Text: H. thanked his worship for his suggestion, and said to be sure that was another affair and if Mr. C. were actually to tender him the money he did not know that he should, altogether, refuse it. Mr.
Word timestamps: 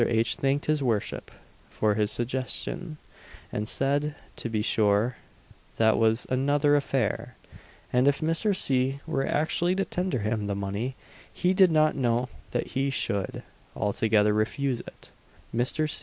H. 0.09 0.35
thanked 0.37 0.65
his 0.65 0.81
worship 0.81 1.29
for 1.69 1.93
his 1.93 2.11
suggestion, 2.11 2.97
and 3.51 3.67
said 3.67 4.15
to 4.37 4.49
be 4.49 4.63
sure 4.63 5.17
that 5.77 5.95
was 5.99 6.25
another 6.27 6.75
affair 6.75 7.35
and 7.93 8.07
if 8.07 8.19
Mr. 8.19 8.55
C. 8.55 8.99
were 9.05 9.27
actually 9.27 9.75
to 9.75 9.85
tender 9.85 10.17
him 10.21 10.47
the 10.47 10.55
money 10.55 10.95
he 11.31 11.53
did 11.53 11.69
not 11.71 11.93
know 11.95 12.29
that 12.49 12.69
he 12.69 12.89
should, 12.89 13.43
altogether, 13.75 14.33
refuse 14.33 14.79
it. 14.79 15.11
Mr. 15.55 15.87